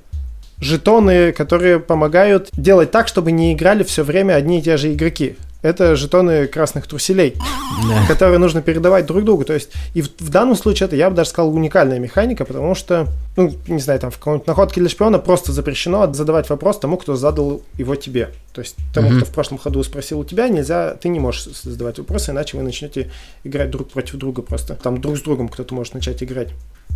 жетоны, 0.59 1.31
которые 1.31 1.79
помогают 1.79 2.49
делать 2.53 2.91
так, 2.91 3.07
чтобы 3.07 3.31
не 3.31 3.53
играли 3.53 3.83
все 3.83 4.03
время 4.03 4.33
одни 4.33 4.59
и 4.59 4.61
те 4.61 4.77
же 4.77 4.93
игроки 4.93 5.35
это 5.65 5.95
жетоны 5.95 6.47
красных 6.47 6.85
труселей, 6.87 7.35
да. 7.87 8.05
которые 8.07 8.37
нужно 8.37 8.61
передавать 8.61 9.07
друг 9.07 9.23
другу. 9.23 9.45
То 9.45 9.53
есть, 9.53 9.71
и 9.95 10.01
в, 10.01 10.09
в 10.19 10.29
данном 10.29 10.55
случае 10.55 10.85
это, 10.85 10.95
я 10.95 11.09
бы 11.09 11.15
даже 11.15 11.31
сказал, 11.31 11.53
уникальная 11.53 11.97
механика, 11.97 12.45
потому 12.45 12.75
что, 12.75 13.07
ну, 13.35 13.51
не 13.67 13.79
знаю, 13.79 13.99
там 13.99 14.11
в 14.11 14.17
каком-нибудь 14.19 14.47
находке 14.47 14.79
для 14.79 14.89
шпиона 14.89 15.17
просто 15.17 15.51
запрещено 15.51 16.13
задавать 16.13 16.49
вопрос 16.49 16.79
тому, 16.79 16.97
кто 16.97 17.15
задал 17.15 17.63
его 17.77 17.95
тебе. 17.95 18.29
То 18.53 18.61
есть, 18.61 18.75
тому, 18.93 19.09
mm-hmm. 19.09 19.17
кто 19.17 19.25
в 19.25 19.29
прошлом 19.33 19.57
ходу 19.57 19.83
спросил 19.83 20.19
у 20.19 20.23
тебя, 20.23 20.47
нельзя, 20.49 20.95
ты 21.01 21.09
не 21.09 21.19
можешь 21.19 21.45
задавать 21.45 21.97
вопросы, 21.97 22.31
иначе 22.31 22.57
вы 22.57 22.63
начнете 22.63 23.09
играть 23.43 23.71
друг 23.71 23.89
против 23.89 24.15
друга 24.15 24.43
просто. 24.43 24.75
Там 24.75 25.01
друг 25.01 25.17
с 25.17 25.21
другом 25.21 25.49
кто-то 25.49 25.73
может 25.73 25.95
начать 25.95 26.21
играть. 26.21 26.49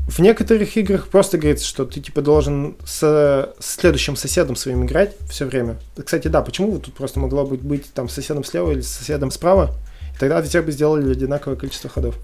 В 0.08 0.20
некоторых 0.20 0.76
играх 0.76 1.08
просто 1.08 1.38
говорится, 1.38 1.68
что 1.68 1.86
ты 1.86 2.00
типа 2.00 2.22
должен 2.22 2.76
с, 2.84 3.54
следующим 3.60 4.16
соседом 4.16 4.56
своим 4.56 4.86
играть 4.86 5.16
все 5.30 5.46
время. 5.46 5.78
Кстати, 6.04 6.28
да, 6.28 6.42
почему 6.42 6.80
тут 6.80 6.96
просто 6.96 7.20
могло 7.20 7.46
быть, 7.46 7.62
быть 7.62 7.94
там 7.94 8.10
соседом 8.10 8.44
слева 8.44 8.72
или 8.72 8.82
соседом 8.82 9.30
справа? 9.30 9.76
И 10.16 10.20
тогда 10.20 10.42
все 10.42 10.64
бы 10.64 10.72
сделали 10.72 11.12
одинаковое 11.12 11.58
количество 11.58 11.92
ходов. 11.92 12.16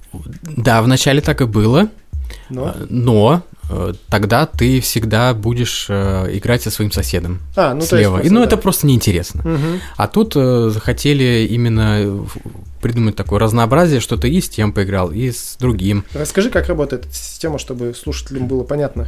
Да, 0.57 0.81
вначале 0.81 1.21
так 1.21 1.41
и 1.41 1.45
было. 1.45 1.89
Но, 2.49 2.65
а, 2.65 2.85
но 2.89 3.43
э, 3.69 3.93
тогда 4.09 4.47
ты 4.47 4.81
всегда 4.81 5.33
будешь 5.33 5.85
э, 5.89 6.37
играть 6.37 6.63
со 6.63 6.71
своим 6.71 6.91
соседом 6.91 7.39
а, 7.55 7.73
ну, 7.73 7.81
слева. 7.81 8.17
Есть, 8.17 8.29
и, 8.29 8.33
ну, 8.33 8.39
да. 8.39 8.47
это 8.47 8.57
просто 8.57 8.87
неинтересно. 8.87 9.41
Угу. 9.41 9.79
А 9.97 10.07
тут 10.07 10.33
э, 10.35 10.69
захотели 10.73 11.47
именно 11.49 12.25
придумать 12.85 13.15
такое 13.15 13.39
разнообразие, 13.39 13.99
что 13.99 14.15
ты 14.15 14.29
и 14.29 14.39
с 14.39 14.47
тем 14.47 14.71
поиграл, 14.71 15.09
и 15.11 15.31
с 15.31 15.57
другим. 15.59 16.05
Расскажи, 16.13 16.51
как 16.51 16.67
работает 16.67 17.07
эта 17.07 17.15
система, 17.15 17.57
чтобы 17.57 17.95
слушателям 17.95 18.47
было 18.47 18.63
понятно. 18.63 19.07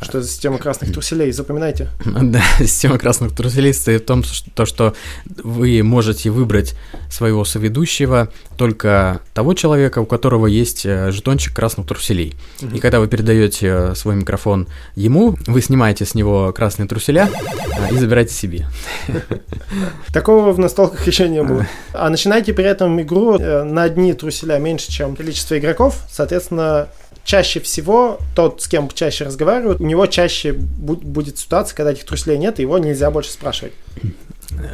Что 0.00 0.20
за 0.20 0.28
система 0.28 0.58
красных 0.58 0.92
труселей? 0.92 1.32
Запоминайте. 1.32 1.88
Да, 2.32 2.42
система 2.58 2.98
красных 2.98 3.34
труселей 3.34 3.74
состоит 3.74 4.02
в 4.02 4.06
том, 4.06 4.22
что, 4.22 4.64
что 4.64 4.94
вы 5.42 5.82
можете 5.82 6.30
выбрать 6.30 6.74
своего 7.10 7.44
соведущего 7.44 8.28
только 8.56 9.20
того 9.34 9.54
человека, 9.54 10.00
у 10.00 10.06
которого 10.06 10.46
есть 10.46 10.86
э, 10.86 11.10
жетончик 11.10 11.54
красных 11.54 11.86
труселей. 11.86 12.34
Угу. 12.62 12.76
И 12.76 12.80
когда 12.80 13.00
вы 13.00 13.08
передаете 13.08 13.66
э, 13.66 13.94
свой 13.94 14.14
микрофон 14.14 14.68
ему, 14.94 15.36
вы 15.46 15.60
снимаете 15.62 16.04
с 16.04 16.14
него 16.14 16.52
красные 16.52 16.88
труселя 16.88 17.28
э, 17.28 17.94
и 17.94 17.98
забираете 17.98 18.34
себе. 18.34 18.66
Такого 20.12 20.52
в 20.52 20.58
настолках 20.58 21.06
еще 21.06 21.28
не 21.28 21.42
было. 21.42 21.66
А 21.94 22.08
начинайте 22.08 22.52
при 22.52 22.64
этом 22.64 23.00
игру 23.02 23.38
на 23.38 23.82
одни 23.82 24.12
труселя 24.14 24.58
меньше, 24.58 24.90
чем 24.90 25.14
количество 25.14 25.58
игроков. 25.58 25.98
Соответственно, 26.10 26.88
чаще 27.24 27.60
всего 27.60 28.18
тот, 28.34 28.62
с 28.62 28.68
кем 28.68 28.88
чаще 28.88 29.24
разговаривают, 29.24 29.80
у 29.80 29.84
него 29.84 30.06
чаще 30.06 30.52
будет 30.52 31.38
ситуация, 31.38 31.76
когда 31.76 31.92
этих 31.92 32.04
труселей 32.04 32.38
нет, 32.38 32.58
и 32.58 32.62
его 32.62 32.78
нельзя 32.78 33.10
больше 33.10 33.30
спрашивать. 33.30 33.72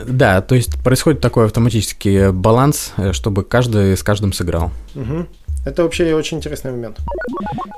Да, 0.06 0.40
то 0.40 0.54
есть 0.54 0.82
происходит 0.82 1.20
такой 1.20 1.46
автоматический 1.46 2.30
баланс, 2.30 2.92
э, 2.96 3.12
чтобы 3.12 3.44
каждый 3.44 3.96
с 3.96 4.02
каждым 4.02 4.32
сыграл. 4.32 4.72
Угу. 4.94 5.26
Это 5.64 5.82
вообще 5.82 6.14
очень 6.14 6.38
интересный 6.38 6.70
момент. 6.70 6.98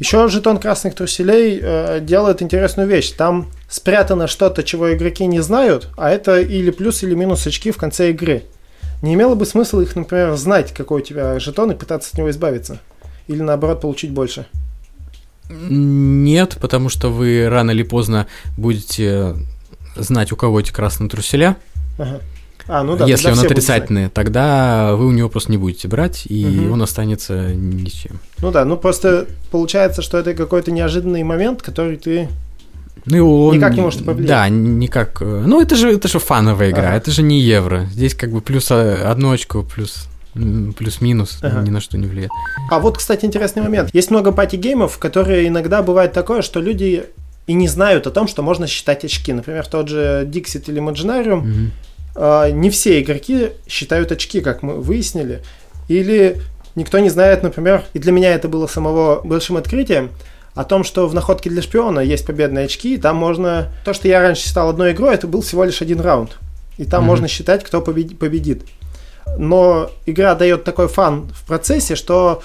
Еще 0.01 0.29
жетон 0.29 0.59
красных 0.59 0.95
труселей 0.95 1.59
э, 1.61 2.01
делает 2.01 2.43
интересную 2.43 2.89
вещь. 2.89 3.11
Там 3.11 3.51
спрятано 3.69 4.29
что-то, 4.29 4.63
чего 4.63 4.95
игроки 4.95 5.27
не 5.27 5.41
знают, 5.41 5.89
а 5.97 6.11
это 6.11 6.41
или 6.41 6.71
плюс, 6.71 7.03
или 7.03 7.15
минус 7.15 7.47
очки 7.47 7.71
в 7.71 7.77
конце 7.77 8.11
игры. 8.11 8.45
Не 9.03 9.15
имело 9.15 9.35
бы 9.35 9.47
смысла 9.47 9.81
их, 9.81 9.97
например, 9.97 10.37
знать, 10.37 10.73
какой 10.73 11.01
у 11.01 11.05
тебя 11.05 11.39
жетон, 11.39 11.73
и 11.73 11.75
пытаться 11.75 12.11
от 12.13 12.19
него 12.19 12.31
избавиться. 12.31 12.81
Или 13.29 13.43
наоборот 13.43 13.81
получить 13.81 14.11
больше. 14.11 14.47
Нет, 15.49 16.59
потому 16.61 16.89
что 16.89 17.09
вы 17.11 17.49
рано 17.49 17.73
или 17.73 17.83
поздно 17.83 18.27
будете 18.57 19.35
знать, 19.97 20.33
у 20.33 20.37
кого 20.37 20.61
эти 20.61 20.71
красные 20.71 21.09
труселя. 21.09 21.57
Ага. 21.99 22.21
А, 22.69 22.85
ну 22.85 22.97
да, 22.97 23.05
Если 23.07 23.29
он 23.31 23.39
отрицательный, 23.39 24.09
тогда 24.11 24.95
вы 24.95 25.07
у 25.07 25.11
него 25.11 25.29
просто 25.29 25.51
не 25.51 25.59
будете 25.59 25.89
брать, 25.89 26.25
и 26.27 26.67
угу. 26.67 26.75
он 26.75 26.83
останется 26.83 27.53
ничем. 27.53 28.21
Ну 28.39 28.53
да, 28.53 28.65
ну 28.65 28.77
просто 28.77 29.27
получается, 29.51 30.03
что 30.03 30.19
это 30.19 30.35
какой-то 30.35 30.71
неожиданный 30.71 31.25
момент, 31.25 31.63
который 31.63 31.97
ты 31.97 32.29
ну, 33.07 33.47
он, 33.47 33.57
никак 33.57 33.75
не 33.75 33.81
может 33.81 34.05
повлиять. 34.05 34.29
Да, 34.29 34.49
никак. 34.49 35.21
Ну, 35.21 35.61
это 35.61 35.75
же, 35.75 35.93
это 35.93 36.07
же 36.07 36.19
фановая 36.19 36.71
игра, 36.71 36.89
ага. 36.89 36.97
это 36.97 37.11
же 37.11 37.23
не 37.23 37.41
евро. 37.41 37.87
Здесь 37.91 38.15
как 38.15 38.31
бы 38.31 38.41
плюс 38.41 38.71
одну 38.71 39.33
очку, 39.33 39.63
плюс 39.63 40.07
плюс-минус, 40.33 41.39
ага. 41.43 41.63
ни 41.63 41.71
на 41.71 41.81
что 41.81 41.99
не 41.99 42.07
влияет. 42.07 42.31
А 42.71 42.79
вот, 42.79 42.99
кстати, 42.99 43.25
интересный 43.25 43.63
момент. 43.63 43.91
Есть 43.93 44.11
много 44.11 44.33
пати-геймов, 44.33 44.99
которые 44.99 45.49
иногда 45.49 45.83
бывает 45.83 46.13
такое, 46.13 46.43
что 46.43 46.61
люди 46.61 47.05
и 47.47 47.53
не 47.53 47.69
знают 47.69 48.07
о 48.07 48.11
том, 48.11 48.29
что 48.29 48.43
можно 48.43 48.67
считать 48.67 49.05
очки. 49.05 49.33
Например, 49.33 49.67
тот 49.67 49.89
же 49.89 50.25
Dixit 50.31 50.65
или 50.71 50.81
Imaginarium, 50.81 51.71
э, 52.15 52.51
не 52.53 52.71
все 52.71 53.01
игроки 53.01 53.51
считают 53.67 54.13
очки, 54.13 54.41
как 54.41 54.63
мы 54.63 54.75
выяснили. 54.75 55.43
Или 55.89 56.41
никто 56.77 56.99
не 57.01 57.09
знает, 57.09 57.43
например, 57.43 57.85
и 57.93 57.99
для 57.99 58.13
меня 58.13 58.33
это 58.35 58.49
было 58.49 58.67
самого 58.69 59.21
большим 59.25 59.57
открытием, 59.57 60.11
о 60.55 60.65
том, 60.65 60.83
что 60.85 61.07
в 61.09 61.15
находке 61.15 61.49
для 61.49 61.63
шпиона 61.63 62.01
есть 62.01 62.27
победные 62.27 62.65
очки, 62.67 62.95
и 62.95 62.99
там 62.99 63.17
можно... 63.17 63.69
То, 63.85 63.95
что 63.95 64.09
я 64.09 64.21
раньше 64.21 64.43
считал 64.47 64.69
одной 64.69 64.93
игрой, 64.93 65.15
это 65.15 65.27
был 65.27 65.43
всего 65.43 65.65
лишь 65.65 65.81
один 65.81 66.01
раунд. 66.01 66.39
И 66.77 66.85
там 66.85 67.03
Мгм. 67.03 67.09
можно 67.09 67.29
считать, 67.29 67.63
кто 67.65 67.81
побед- 67.81 68.17
победит. 68.17 68.63
Но 69.37 69.91
игра 70.07 70.35
дает 70.35 70.65
такой 70.65 70.89
fun 70.89 71.31
в 71.35 71.47
процессе, 71.47 71.95
что 71.95 72.43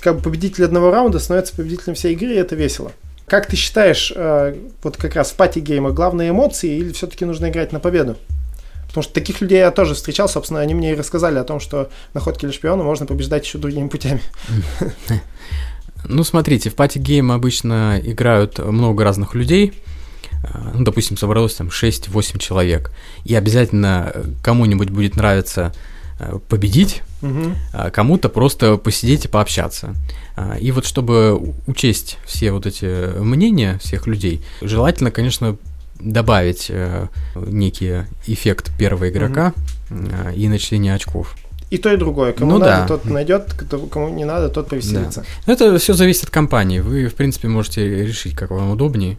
как 0.00 0.16
бы 0.16 0.22
победитель 0.22 0.64
одного 0.64 0.90
раунда 0.90 1.18
становится 1.18 1.54
победителем 1.54 1.94
всей 1.94 2.14
игры, 2.14 2.32
и 2.32 2.36
это 2.36 2.56
весело. 2.56 2.92
Как 3.26 3.46
ты 3.46 3.56
считаешь, 3.56 4.12
э, 4.14 4.56
вот 4.82 4.96
как 4.96 5.14
раз 5.14 5.30
в 5.30 5.36
пати-геймах 5.36 5.94
главные 5.94 6.30
эмоции 6.30 6.78
или 6.78 6.92
все-таки 6.92 7.24
нужно 7.24 7.48
играть 7.48 7.72
на 7.72 7.78
победу? 7.78 8.16
Потому 8.88 9.04
что 9.04 9.12
таких 9.12 9.40
людей 9.40 9.58
я 9.58 9.70
тоже 9.70 9.94
встречал, 9.94 10.28
собственно, 10.28 10.60
они 10.60 10.74
мне 10.74 10.92
и 10.92 10.96
рассказали 10.96 11.38
о 11.38 11.44
том, 11.44 11.60
что 11.60 11.90
находке 12.12 12.48
для 12.48 12.52
шпиона 12.52 12.82
можно 12.82 13.06
побеждать 13.06 13.44
еще 13.44 13.58
другими 13.58 13.88
путями. 13.88 14.22
Ну, 16.04 16.24
смотрите, 16.24 16.70
в 16.70 16.76
party 16.76 17.06
game 17.06 17.30
обычно 17.30 18.00
играют 18.02 18.58
много 18.58 19.04
разных 19.04 19.34
людей. 19.34 19.74
А, 20.42 20.72
Ну, 20.74 20.82
допустим, 20.82 21.18
собралось 21.18 21.52
там 21.52 21.68
6-8 21.68 22.38
человек. 22.38 22.90
И 23.24 23.34
обязательно 23.34 24.10
э, 24.14 24.24
кому-нибудь 24.42 24.88
будет 24.88 25.16
нравиться 25.16 25.74
э, 25.74 25.99
победить, 26.48 27.02
Мгм. 27.22 27.56
а 27.72 27.90
кому-то 27.90 28.28
просто 28.28 28.76
посидеть 28.76 29.24
и 29.24 29.28
пообщаться. 29.28 29.94
А, 30.36 30.56
И 30.58 30.70
вот 30.72 30.84
чтобы 30.86 31.54
учесть 31.66 32.18
все 32.24 32.52
вот 32.52 32.66
эти 32.66 33.18
мнения 33.18 33.78
всех 33.82 34.06
людей, 34.06 34.42
желательно, 34.62 35.10
конечно, 35.10 35.56
добавить 35.98 36.66
э, 36.70 37.08
некий 37.34 38.04
эффект 38.26 38.70
первого 38.78 39.10
игрока 39.10 39.52
э, 39.90 40.32
и 40.34 40.48
начисление 40.48 40.94
очков. 40.94 41.36
И 41.68 41.78
то, 41.78 41.92
и 41.92 41.96
другое. 41.96 42.32
Кому 42.32 42.52
Ну 42.52 42.58
надо, 42.58 42.70
да. 42.82 42.86
тот 42.88 43.04
найдет, 43.04 43.52
кому 43.92 44.08
не 44.08 44.24
надо, 44.24 44.48
тот 44.48 44.68
повеселится. 44.68 45.24
Но 45.46 45.52
это 45.52 45.78
все 45.78 45.92
зависит 45.94 46.24
от 46.24 46.30
компании. 46.30 46.80
Вы, 46.80 47.06
в 47.08 47.14
принципе, 47.14 47.48
можете 47.48 48.04
решить, 48.04 48.34
как 48.34 48.50
вам 48.50 48.70
удобнее 48.70 49.16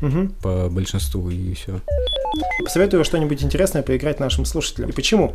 Мгм. 0.00 0.30
по 0.42 0.68
большинству 0.68 1.30
и 1.30 1.54
все. 1.54 1.80
Посоветую 2.64 3.04
что-нибудь 3.04 3.44
интересное 3.44 3.82
поиграть 3.82 4.18
нашим 4.18 4.44
слушателям. 4.46 4.90
И 4.90 4.92
почему? 4.92 5.34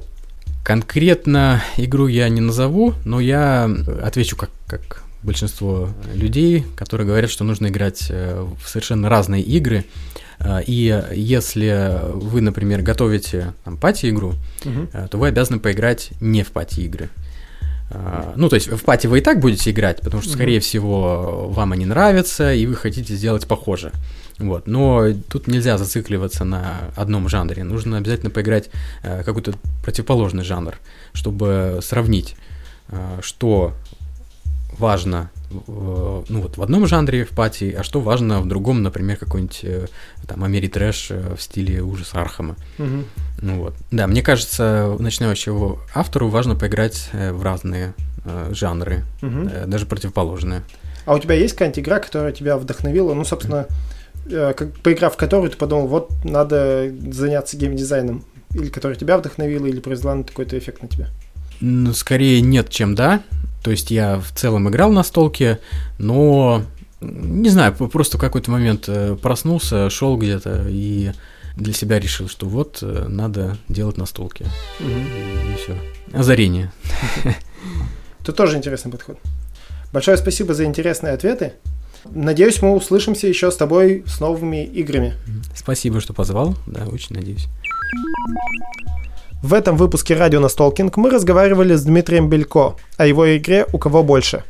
Конкретно 0.67 1.63
игру 1.77 2.07
я 2.07 2.27
не 2.27 2.41
назову, 2.41 2.93
но 3.05 3.21
я 3.21 3.71
отвечу 4.03 4.35
как, 4.35 4.49
как 4.67 5.01
большинство 5.23 5.87
людей, 6.13 6.65
которые 6.75 7.07
говорят, 7.07 7.31
что 7.31 7.45
нужно 7.45 7.67
играть 7.67 8.07
э, 8.09 8.45
в 8.61 8.67
совершенно 8.67 9.07
разные 9.07 9.41
игры. 9.43 9.85
Э, 10.39 10.59
И 10.67 11.05
если 11.15 12.01
вы, 12.13 12.41
например, 12.41 12.81
готовите 12.81 13.53
там, 13.63 13.77
пати-игру, 13.77 14.33
э, 14.91 15.07
то 15.09 15.17
вы 15.17 15.29
обязаны 15.29 15.59
поиграть 15.59 16.09
не 16.19 16.43
в 16.43 16.51
пати-игры. 16.51 17.07
Ну, 18.35 18.49
то 18.49 18.55
есть 18.55 18.67
в 18.67 18.83
пати 18.83 19.07
вы 19.07 19.19
и 19.19 19.21
так 19.21 19.39
будете 19.39 19.71
играть, 19.71 20.01
потому 20.01 20.21
что, 20.21 20.33
скорее 20.33 20.59
всего, 20.59 21.47
вам 21.47 21.71
они 21.71 21.85
нравятся, 21.85 22.53
и 22.53 22.65
вы 22.65 22.75
хотите 22.75 23.15
сделать 23.15 23.47
похоже. 23.47 23.93
Вот. 24.39 24.67
Но 24.67 25.05
тут 25.29 25.47
нельзя 25.47 25.77
зацикливаться 25.77 26.43
на 26.45 26.91
одном 26.95 27.27
жанре. 27.29 27.63
Нужно 27.63 27.97
обязательно 27.97 28.29
поиграть 28.29 28.69
э, 29.03 29.23
какой-то 29.23 29.53
противоположный 29.83 30.43
жанр, 30.43 30.75
чтобы 31.13 31.79
сравнить, 31.81 32.35
э, 32.89 33.19
что 33.21 33.73
важно 34.77 35.29
в- 35.49 36.25
ну, 36.29 36.41
вот 36.41 36.57
в 36.57 36.61
одном 36.61 36.85
жанре 36.87 37.23
в 37.25 37.29
party, 37.29 37.75
а 37.79 37.81
что 37.83 37.99
важно 38.01 38.41
в 38.41 38.47
другом, 38.47 38.83
например, 38.83 39.17
какой-нибудь 39.17 39.61
э, 39.63 39.87
там 40.27 40.43
Ameritrash 40.43 41.07
э, 41.11 41.35
в 41.35 41.41
стиле 41.41 41.81
Ужас 41.81 42.09
Аркхэма. 42.13 42.55
Мгм. 42.77 43.05
Ну 43.41 43.59
вот. 43.61 43.73
Да, 43.91 44.07
мне 44.07 44.21
кажется, 44.21 44.95
начинающему 44.99 45.79
автору 45.95 46.27
важно 46.27 46.55
поиграть 46.55 47.09
э, 47.13 47.31
в 47.31 47.41
разные 47.43 47.93
э, 48.25 48.49
жанры, 48.53 49.03
э, 49.21 49.63
даже 49.67 49.85
противоположные. 49.85 50.61
А 51.05 51.15
у 51.15 51.19
тебя 51.19 51.35
есть 51.35 51.53
какая-нибудь 51.53 51.79
игра, 51.79 51.99
которая 51.99 52.33
тебя 52.33 52.57
вдохновила? 52.57 53.13
Ну, 53.13 53.23
собственно, 53.23 53.65
э, 53.69 53.73
как, 54.29 54.73
поиграв 54.79 55.13
в 55.13 55.17
которую 55.17 55.51
ты 55.51 55.57
подумал, 55.57 55.87
вот 55.87 56.11
надо 56.23 56.91
заняться 57.11 57.57
геймдизайном. 57.57 58.23
Или 58.53 58.69
которая 58.69 58.97
тебя 58.97 59.17
вдохновила, 59.17 59.65
или 59.65 59.79
произвела 59.79 60.15
на 60.15 60.23
какой-то 60.23 60.57
эффект 60.57 60.81
на 60.81 60.87
тебя. 60.87 61.09
Ну, 61.59 61.93
скорее 61.93 62.41
нет, 62.41 62.69
чем 62.69 62.95
да. 62.95 63.21
То 63.63 63.71
есть 63.71 63.91
я 63.91 64.19
в 64.19 64.31
целом 64.31 64.69
играл 64.69 64.91
на 64.91 65.03
столке, 65.03 65.59
но 65.97 66.63
не 67.01 67.49
знаю, 67.49 67.73
просто 67.73 68.17
в 68.17 68.21
какой-то 68.21 68.49
момент 68.49 68.85
э, 68.87 69.15
проснулся, 69.21 69.89
шел 69.89 70.17
где-то 70.17 70.65
и 70.67 71.11
для 71.55 71.73
себя 71.73 71.99
решил, 71.99 72.27
что 72.27 72.47
вот 72.47 72.79
э, 72.81 73.05
надо 73.07 73.57
делать 73.67 73.97
на 73.97 74.05
столке. 74.05 74.45
Мгм. 74.79 75.53
И, 75.53 75.57
все. 75.57 75.77
Озарение. 76.13 76.71
Это 78.21 78.33
тоже 78.33 78.57
интересный 78.57 78.91
подход. 78.91 79.19
Большое 79.93 80.17
спасибо 80.17 80.53
за 80.53 80.65
интересные 80.65 81.13
ответы. 81.13 81.53
Надеюсь, 82.05 82.61
мы 82.61 82.73
услышимся 82.73 83.27
еще 83.27 83.51
с 83.51 83.55
тобой 83.55 84.03
с 84.07 84.19
новыми 84.19 84.63
играми. 84.63 85.15
Спасибо, 85.55 85.99
что 85.99 86.13
позвал. 86.13 86.55
Да, 86.65 86.85
очень 86.85 87.15
надеюсь. 87.15 87.47
В 89.43 89.53
этом 89.53 89.77
выпуске 89.77 90.15
радио 90.15 90.39
Настолкинг 90.39 90.97
мы 90.97 91.09
разговаривали 91.09 91.75
с 91.75 91.83
Дмитрием 91.83 92.27
Белько 92.27 92.75
о 92.97 93.05
его 93.05 93.37
игре 93.37 93.67
«У 93.71 93.77
кого 93.77 94.03
больше». 94.03 94.43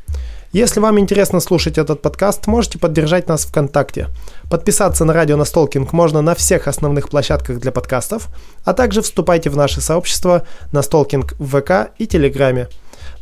Если 0.53 0.79
вам 0.79 0.97
интересно 0.97 1.41
слушать 1.41 1.77
этот 1.77 2.01
подкаст, 2.01 2.47
можете 2.47 2.79
поддержать 2.79 3.27
нас 3.27 3.45
ВКонтакте. 3.45 4.07
Подписаться 4.49 5.03
на 5.03 5.11
радио 5.13 5.35
Настолкинг 5.35 5.91
можно 5.91 6.21
на 6.21 6.35
всех 6.35 6.67
основных 6.67 7.09
площадках 7.09 7.59
для 7.59 7.73
подкастов, 7.73 8.29
а 8.63 8.73
также 8.73 9.01
вступайте 9.01 9.49
в 9.49 9.57
наше 9.57 9.81
сообщество 9.81 10.43
Настолкинг 10.71 11.33
в 11.37 11.59
ВК 11.59 11.91
и 11.97 12.07
Телеграме. 12.07 12.69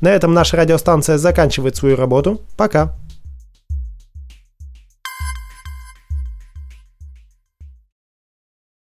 На 0.02 0.10
этом 0.10 0.34
наша 0.34 0.56
радиостанция 0.56 1.18
заканчивает 1.18 1.76
свою 1.76 1.96
работу. 1.96 2.42
Пока! 2.58 2.96